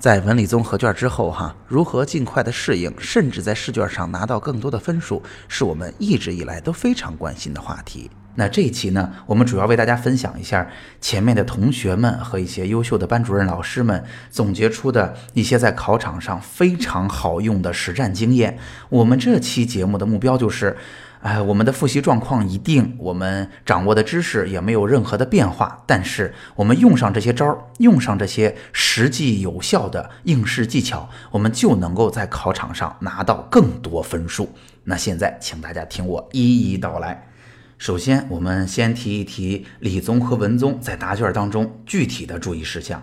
[0.00, 8.10] 在文理综合卷之后，哈，如何尽快的适应，甚至在试卷上拿到更多的分数，是我们一直以来都非常关心的话题。
[8.34, 10.66] 那这一期呢，我们主要为大家分享一下
[11.02, 18.56] 前面的同学们和一些优秀的班主任老师们总结出的一些在考场上非常好用的实战经验。
[18.88, 20.74] 我们这期节目的目标就是。
[21.22, 34.50] 哎，我们的复习状况一定，我们掌握的知识也没有任何的变化，但是我们用上这些招儿，用上这些实际有效的应试技巧，我们就能够在考场上拿到更多分数。
[34.84, 37.28] 那现在，请大家听我一一道来。
[37.76, 43.02] 首先，我们先提一提理综和文综在答卷当中具体的注意事项。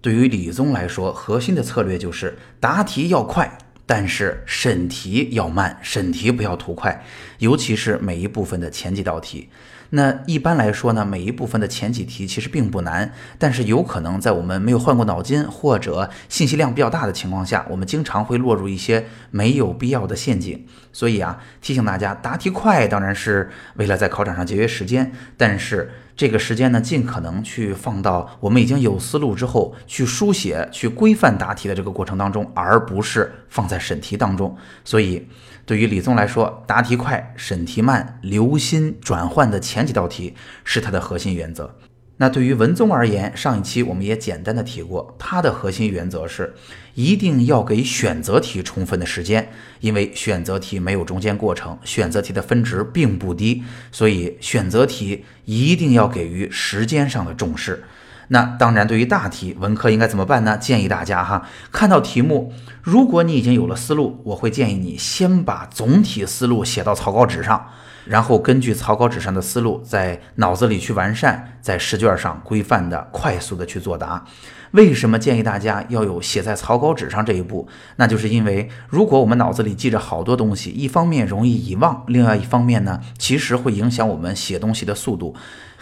[0.00, 3.56] 对于理综来说，核心的策略就是答题要快。
[3.94, 7.04] 但是审题要慢，审题不要图快，
[7.40, 9.50] 尤其是每一部分的前几道题。
[9.90, 20.66] 那一般来说呢，每一部分的前几题其实并不难，但是有可能在我们没有换过脑筋或者信息量比较大的情况下，我们经常会落入一些没有必要的陷阱。
[20.92, 25.90] 所以啊，提醒大家，答题快当然是为了在考场上节约时间，但是。
[26.14, 34.54] 这个时间呢，尽可能去放到我们已经有思路之后去书写、去规范答题的这个过程当中，而不是放在审题当中。
[34.84, 35.26] 所以，
[35.64, 41.74] 对于李宗来说，答题快、审题慢、留心转换的前几道题是他的核心原则。
[42.22, 46.54] 那对于文综而言，上一期我们也简单的提过，它的核心原则是
[46.94, 49.50] 一定要给选择题充分的时间，
[49.80, 57.82] 因为选择题没有中间过程，选择题的分值并不低，所以选择题一定要给予时间上的重视。
[58.28, 60.56] 那当然，对于大题，文科应该怎么办呢？
[60.56, 67.68] 建议大家哈，看到题目，如果你已经有了思路，我会建议你先把总体思路写到草稿纸上。
[68.04, 74.24] 然后根据草稿纸上的思路，在脑子里去完善，在试卷上规范的、快速的去作答。
[74.72, 77.68] 为什么建议大家要有写在草稿纸上这一步？
[77.96, 85.34] 那就是因为，如果我们脑子里记着好多东西，一方面容易遗忘，另外一方面呢，其实会影响我们写东西的速度。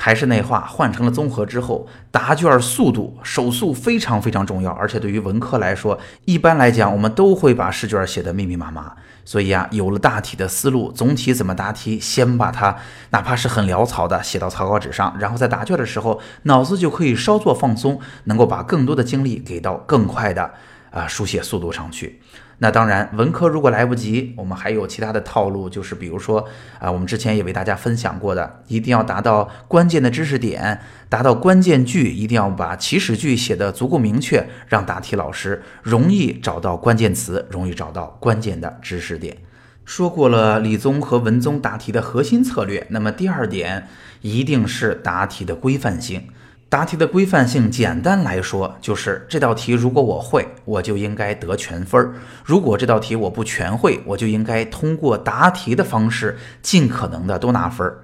[0.02, 4.70] 还是那话，换成了综合之后，答卷速度手速非常非常重要。
[4.72, 8.94] 而且对于文科来说，一般来讲，我们都会把试卷写得密密麻麻。
[9.26, 12.74] 所以啊，有了大体的思路，总体怎么答题，先把它
[13.10, 20.54] 哪怕是很潦草的写到草稿纸上，然后在答卷的时候，脑子就可以稍作放松，能够把更多的精力给到更快的
[20.90, 22.20] 啊书写速度上去。
[22.62, 26.46] 那当然，文科如果来不及，我们还有其他的套路，就是比如说
[26.78, 39.38] 啊，我们之前也为大家分享过的，一定要达到关键的知识点，达到关键句，一定要把起始句写得足够明确，让答题老师容易找到关键词，容易找到关键的知识点。
[39.86, 43.88] 说过了理综和文综答题的核心策略，那么第二点
[44.20, 46.28] 一定是答题的规范性。
[46.70, 52.12] 答题的规范性，简单来说就是这道题如果我会，我就应该得全分儿；
[52.44, 57.98] 如果这道题我不全会，我就应该通过答题的方式尽可能的多拿分儿。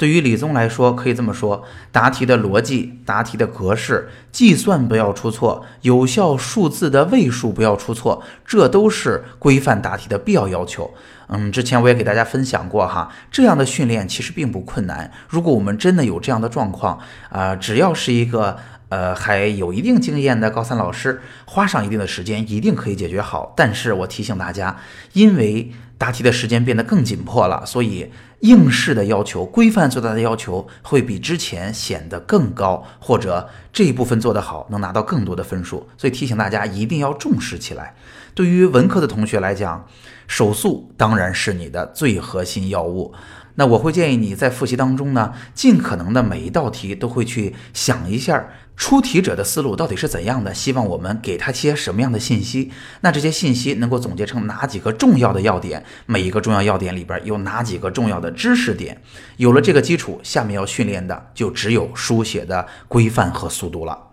[0.00, 1.62] 对于理综来说，可以这么说：
[1.92, 10.90] 答题的逻辑、答题的格式、计算不要出错，有效数字的位数不要出错，这都是规范答题的必要要求。
[11.28, 15.12] 嗯，之前我也给大家分享过哈，这样的训练其实并不困难。
[15.28, 18.56] 如果我们真的有这样的状况，啊，只要是一个
[18.88, 23.52] 呃还有一定经验的高三老师，花上一定的时间，一定可以解决好。
[23.54, 24.78] 但是我提醒大家，
[25.12, 25.70] 因为
[26.00, 35.86] 答题的时间变得更紧迫了，所以应试的要求、规范作答的要求会比之前显得更高，或者这一部分做得好，能拿到更多的分数。
[35.98, 37.94] 所以提醒大家一定要重视起来。
[38.34, 39.86] 对于文科的同学来讲，
[40.26, 43.12] 手速当然是你的最核心要务。
[43.60, 52.72] 那我会建议你在复习当中呢，尽可能的每一道题都会去想一下出题者的思路到底是怎样的，希望我们给他些什么样的信息。
[53.02, 55.84] 那这些信息能够总结成哪几个重要的要点？
[56.06, 59.02] 每一个重要要点里边有哪几个重要的知识点？
[59.36, 64.09] 有了这个基础，下面要训练的就只有书写的规范和速度了。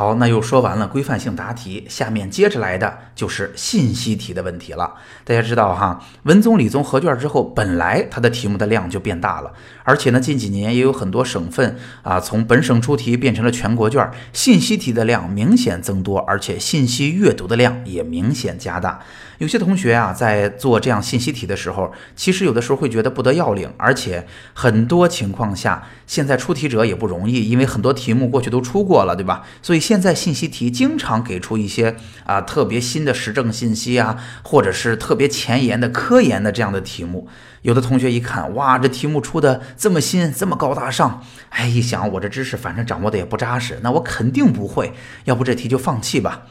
[0.00, 4.94] 好，那又说完了规范性答题，下面接着来的就是信息题的问题了。
[5.26, 9.52] 大家知道哈，文综、理综合卷之后，本来它的题目的量就变大了，
[9.84, 19.00] 而且呢，近几年也有很多省份啊，从本省出题变成了全国卷，信息题的量明显增多，而且信息阅读的量也明显加大。
[19.40, 29.46] 有些同学啊，在做这样信息题的时候，其实有的时候会觉得不得要领，而且很多情况下，现在出题者也不容易，因为很多题目过去都出过了，对吧？
[29.62, 31.96] 所以现在信息题经常给出一些
[32.26, 37.26] 啊特别新的时政信息啊，或者是特别前沿的科研的这样的题目。
[37.62, 44.92] 有的同学一看，哇，这题目出的这么新，这么高大上，哎，一想我这知识反正掌握的也不扎实，那我肯定不会，
[45.24, 46.42] 要不这题就放弃吧。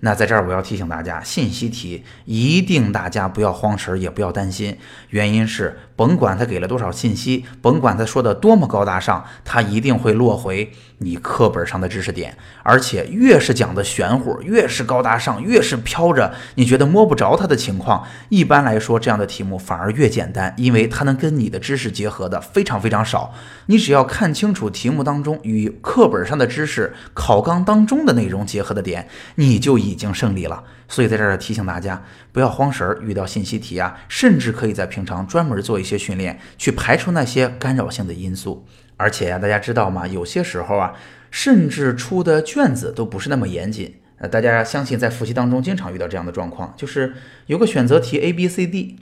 [0.00, 4.76] 那在这儿我要提醒大家，信息题一定大家不要慌神，也不要担心。
[5.10, 12.34] 原因是，甭管他给了多少信息，甭管他说的多么高大上，他一定会落回你课本上的知识点。
[12.62, 23.34] 而且越是讲的玄乎，越是高大上，越是飘着，你觉得摸不着它的情况，一般来说这样的题目反而越简单，因为它能跟你的知识结合的非常非常少。
[23.66, 30.64] 你只要看清楚题目当中与课本上的知识、考纲当中的内容结合的点，你就已经胜利了。
[30.88, 32.02] 所以在这儿提醒大家，
[32.32, 38.66] 不要慌神儿，遇到信息题啊，甚至可以在平常专门做一些训练，去排除那些干扰性的因素。
[38.96, 40.06] 而且呀，大家知道吗？
[40.06, 40.92] 有些时候啊，
[41.30, 43.94] 甚至出的卷子都不是那么严谨。
[44.18, 47.14] 呃，大家相信在复习当中经常遇到这样的状况，就是
[47.46, 48.98] 有个选择题 A、B、C、D，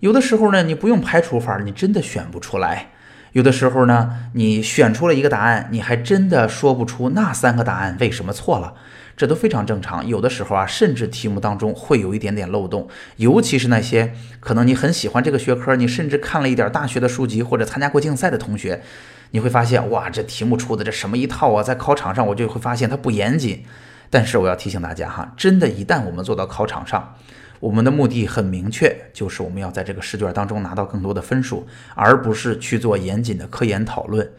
[0.00, 2.92] 有的时候呢，你不用排除法，你真的选不出来。
[3.32, 8.72] 有的时候呢，你选出了一个答案，你还真的说不出那三个答案为什么错了，
[9.16, 10.06] 这都非常正常。
[10.06, 18.82] 有的时候啊，甚至题目当中会有一点点漏洞，尤其是那些可能你很喜欢这个学科，你甚至看了一点大学的书籍或者参加过竞赛的同学，
[19.30, 23.64] 你会发现哇，这题目出的这什么一套啊，在考场上我就会发现它不严谨。
[24.08, 27.16] 但是我要提醒大家哈，真的，一旦我们做到考场上。
[27.58, 34.30] 我们的目的很明确，就是我们要在这个试卷当中拿到更多的分数，而不是去做严谨的科研讨论，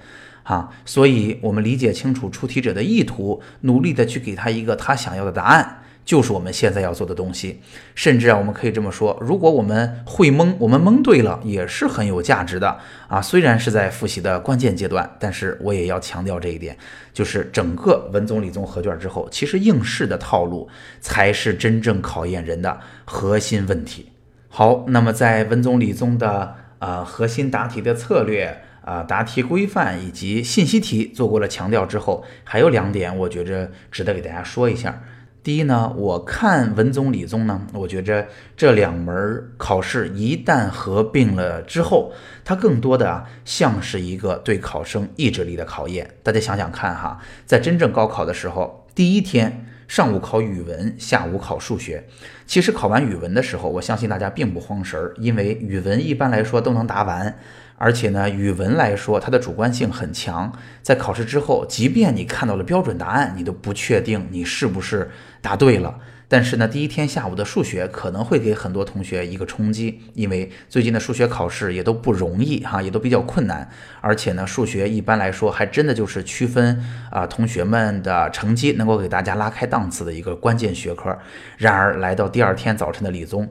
[0.47, 5.83] 啊，所以我们理解清楚出题者的意图，努力的去给他一个他想要的答案。
[6.05, 7.59] 就是我们现在要做的东西，
[7.93, 12.79] 甚至啊，我们可以这么说：如果我们会蒙，我们蒙对了，也是很有价值的
[13.09, 13.21] 啊。
[13.21, 16.77] 虽然是在复习的关键阶段，但是我也要强调这一点，
[17.11, 20.69] 就是整个文综理综合卷之后，其实应试的套路
[21.01, 24.09] 才是真正考验人的核心问题。
[24.47, 35.03] 好，那么在文综理综的呃核心答题的策略啊、答题规范以及信息题做过了强调之后，还有两点，我觉着值得给大家说一下。
[35.43, 42.13] 第一呢，我看文综理综呢，我觉着这两门考试一旦合并了之后，
[42.45, 46.15] 它更多的啊像是一个对考生意志力的考验。
[46.23, 52.05] 大家想想看哈，在真正高考的时候，第一天上午考语文，下午考数学。
[52.45, 57.37] 其实考完语文的时候，我相信大家并不慌神儿，因为语文一般来说都能答完。
[57.77, 60.51] 而且呢，语文来说，它的主观性很强。
[60.81, 65.99] 在考试之后，即便你看到了标准答案，你都不确定你是不是答对了。
[66.29, 73.69] 但是呢，第一天下午的数学可能会给很多同学一个冲击，因为最近的数学考试也都不容易哈，也都比较困难。
[74.01, 81.17] 而且呢，数学一般来说还真的就是区分啊同学们的成绩，能够给大家拉开档次的一个关键学科。
[81.57, 83.49] 然而，来到第二天早晨的理综。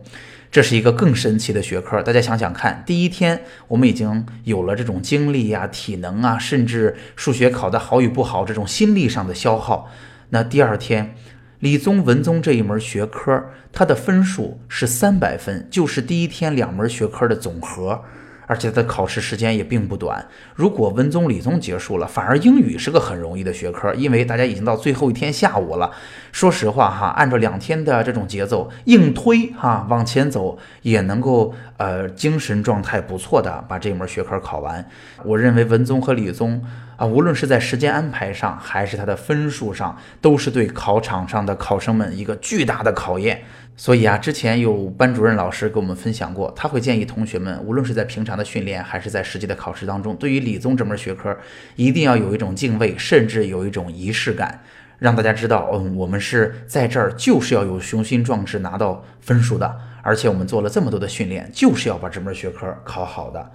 [0.56, 9.90] 这是一个更神奇的学科，大家想想看，第一天我们已经有了这种精力呀、体能啊，甚至数学考得好与不好这种心力上的消耗。
[10.30, 11.14] 那第二天，
[11.58, 18.02] 理综、文综这一门学科，它的分数是三百分，就是第一天两门学科的总和。
[18.46, 20.26] 而且它考试时间也并不短。
[20.54, 25.90] 如果文综、理综结束了，反而英语是个很容易的学科，因为大家已经到最后一天下午了。
[26.32, 34.84] 说实话哈，按照两天的这种节奏硬推哈往前走，也能够呃精神状态不错的把这门学科考完。
[35.24, 36.62] 我认为文综和理综
[36.96, 43.42] 啊，无论是在时间安排上，还是它的分数上，都是对考场上的考生们一个巨大的考验。
[43.76, 51.36] 所以啊，之前有班主任老师给我们分享过，他会建议同学们，无论是在平常的训练，还是在实际的考试当中，对于理综这门学科，
[51.74, 54.62] 一定要有一种敬畏，甚至有一种仪式感，
[54.98, 63.50] 让大家知道，嗯，我们是在这儿就是要有雄心壮志拿到分数的，而且我们做了这么多的训练，就是要把这门学科考好的。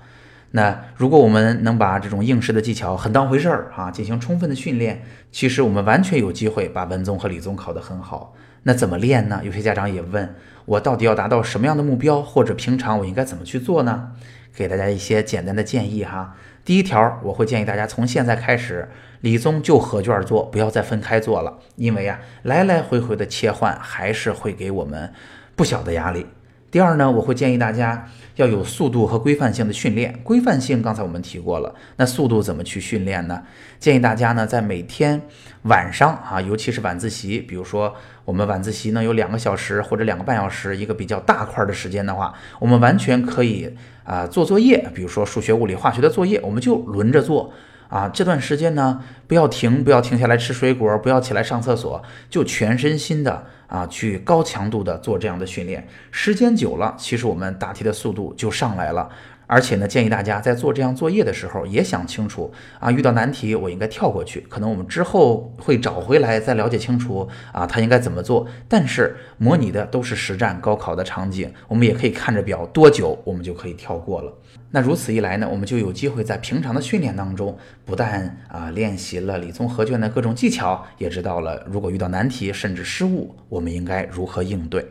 [0.51, 8.35] 那如果我们能把这种应试的技巧很当回事儿啊，进行充分的训练，其实我们完全有机会把文综和理综考得很好。
[8.63, 9.41] 那怎么练呢？
[9.43, 14.11] 有些家长也问我，到底要达到什么样的目标，或者平常我应该怎么去做呢？
[14.53, 16.35] 给大家一些简单的建议哈。
[16.65, 18.89] 第一条，我会建议大家从现在开始，
[19.21, 25.11] 理综就合卷做，不要再分开做了，因为呀，来来回回的切换还是会给我们
[25.55, 26.27] 不小的压力。
[26.71, 30.17] 第二呢，我会建议大家要有速度和规范性的训练。
[30.23, 33.43] 规范性刚才我们提过了，那速度怎么去训练呢？
[33.77, 35.21] 建议大家呢，在每天
[35.63, 43.75] 晚上啊，尤其是晚自习，比如说我们晚自习呢有两个小时或者两个半小时，一个比较大块的时间的话，我们完全可以
[44.05, 47.53] 啊做作业，比如说数学、物理、化学的作业，我们就轮着做。
[47.91, 55.85] 啊，这段时间呢，不要停，不要停下来吃水果，不要起来上厕所，就全身心的啊，去高强度的做这样的训练。
[56.09, 59.09] 时间久了，其实我们答题的速度就上来了。
[59.51, 68.47] 而且呢，建议大家在做这样作业的时候，也想清楚啊，遇到难题我应该跳过去，可能我们之后会找回来再了解清楚啊，他应该怎么做。
[68.69, 74.33] 但是模拟的都是实战高考的场景，我们也可以看着表多久，我们就可以跳过了。
[74.69, 84.87] 那如此一来呢，我们就有机会在平常的训练当中，不但啊练习了理综合卷的各种技巧，也知道了如果遇到难题甚至失误，我们应该如何应对。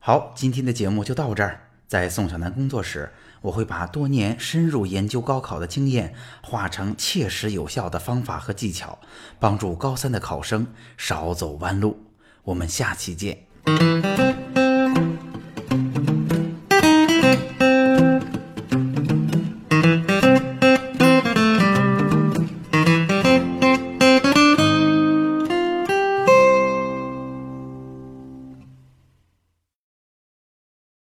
[0.00, 3.08] 好，今天的节目就到这儿，在宋小南工作室。
[3.42, 8.98] 我会把多年深入研究高考的经验化成切实有效的方法和技巧，
[9.38, 11.98] 帮助高三的考生少走弯路。
[12.44, 14.41] 我们下期见。